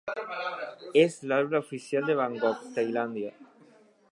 [1.01, 3.35] És l'arbre oficial de Bangkok, Tailàndia.